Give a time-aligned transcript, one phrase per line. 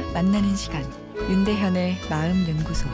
[0.00, 0.82] 만나는 시간
[1.16, 2.88] 윤대현의 마음 연구소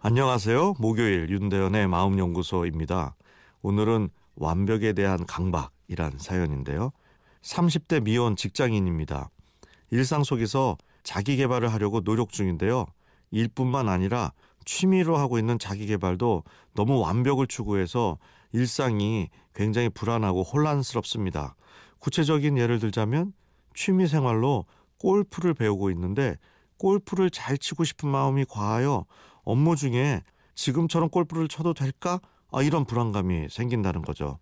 [0.00, 0.76] 안녕하세요.
[0.78, 3.14] 목요일 윤대현의 마음 연구소입니다.
[3.60, 6.92] 오늘은 완벽에 대한 강박이란 사연인데요.
[7.42, 9.28] 30대 미혼 직장인입니다.
[9.90, 12.86] 일상 속에서 자기 개발을 하려고 노력 중인데요.
[13.32, 14.32] 일뿐만 아니라
[14.64, 16.44] 취미로 하고 있는 자기 개발도
[16.74, 18.18] 너무 완벽을 추구해서
[18.52, 21.54] 일상이 굉장히 불안하고 혼란스럽습니다.
[21.98, 23.32] 구체적인 예를 들자면
[23.74, 24.64] 취미 생활로
[24.98, 26.36] 골프를 배우고 있는데
[26.78, 29.04] 골프를 잘 치고 싶은 마음이 과하여
[29.44, 30.22] 업무 중에
[30.54, 32.20] 지금처럼 골프를 쳐도 될까?
[32.52, 34.38] 아, 이런 불안감이 생긴다는 거죠.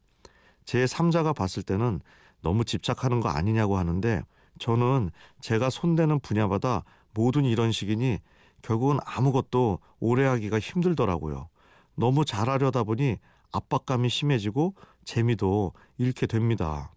[0.64, 2.00] 제 3자가 봤을 때는
[2.40, 4.22] 너무 집착하는 거 아니냐고 하는데
[4.58, 8.18] 저는 제가 손대는 분야마다 모든 이런 식이니
[8.62, 11.48] 결국은 아무것도 오래 하기가 힘들더라고요.
[11.96, 13.18] 너무 잘하려다 보니
[13.52, 16.92] 압박감이 심해지고 재미도 잃게 됩니다.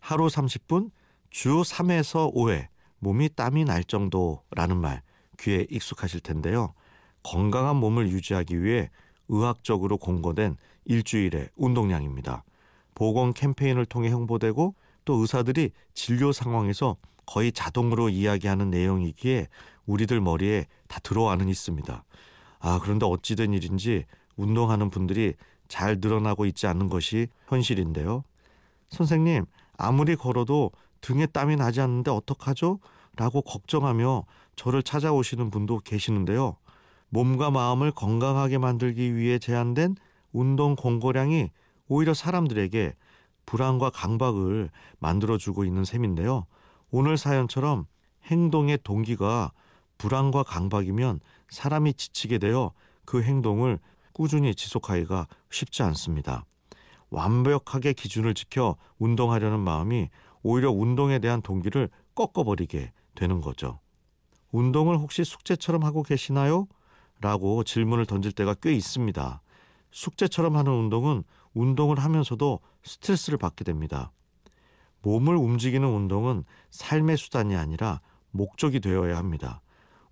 [0.00, 0.90] 하루 30분,
[1.32, 5.02] 주 3에서 5회 몸이 땀이 날 정도라는 말
[5.40, 6.74] 귀에 익숙하실 텐데요.
[7.22, 8.90] 건강한 몸을 유지하기 위해
[9.28, 12.44] 의학적으로 공고된 일주일의 운동량입니다.
[12.94, 14.74] 보건 캠페인을 통해 홍보되고
[15.06, 19.48] 또 의사들이 진료 상황에서 거의 자동으로 이야기하는 내용이기에
[19.86, 22.04] 우리들 머리에 다 들어와는 있습니다.
[22.58, 24.04] 아, 그런데 어찌된 일인지
[24.36, 25.32] 운동하는 분들이
[25.66, 28.22] 잘 늘어나고 있지 않는 것이 현실인데요.
[28.90, 29.46] 선생님,
[29.78, 30.70] 아무리 걸어도
[31.02, 32.78] 등에 땀이 나지 않는데 어떡하죠?
[33.16, 34.24] 라고 걱정하며
[34.56, 36.56] 저를 찾아오시는 분도 계시는데요.
[37.10, 39.96] 몸과 마음을 건강하게 만들기 위해 제한된
[40.32, 41.50] 운동 공고량이
[41.88, 42.94] 오히려 사람들에게
[43.44, 46.46] 불안과 강박을 만들어주고 있는 셈인데요.
[46.90, 47.86] 오늘 사연처럼
[48.24, 49.52] 행동의 동기가
[49.98, 52.72] 불안과 강박이면 사람이 지치게 되어
[53.04, 53.78] 그 행동을
[54.12, 56.44] 꾸준히 지속하기가 쉽지 않습니다.
[57.10, 60.08] 완벽하게 기준을 지켜 운동하려는 마음이
[60.42, 63.80] 오히려 운동에 대한 동기를 꺾어버리게 되는 거죠.
[64.50, 66.66] 운동을 혹시 숙제처럼 하고 계시나요?
[67.20, 69.40] 라고 질문을 던질 때가 꽤 있습니다.
[69.90, 71.22] 숙제처럼 하는 운동은
[71.54, 74.10] 운동을 하면서도 스트레스를 받게 됩니다.
[75.02, 79.60] 몸을 움직이는 운동은 삶의 수단이 아니라 목적이 되어야 합니다.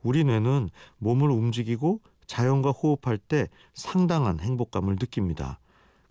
[0.03, 5.59] 우리 뇌는 몸을 움직이고 자연과 호흡할 때 상당한 행복감을 느낍니다.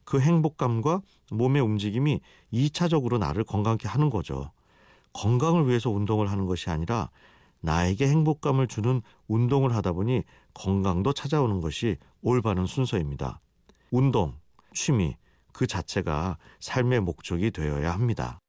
[0.10, 2.20] 그 행복감과 몸의 움직임이
[2.52, 4.50] 2차적으로 나를 건강케 하는 거죠.
[5.14, 7.12] 건강을 위해서 운동을 하는 것이 아니라
[7.62, 10.24] 나에게 행복감을 주는 운동을 하다 보니
[10.56, 13.40] 건강도 찾아오는 것이 올바른 순서입니다.
[13.92, 14.34] 운동,
[14.74, 15.16] 취미,
[15.54, 18.40] 그 자체가 삶의 목적이 되어야 합니다.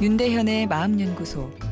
[0.00, 1.71] 윤대현의 마음연구소